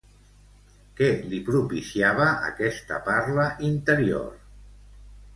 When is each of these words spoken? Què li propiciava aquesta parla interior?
Què 0.99 1.09
li 1.33 1.41
propiciava 1.49 2.25
aquesta 2.47 2.97
parla 3.09 3.45
interior? 3.69 4.33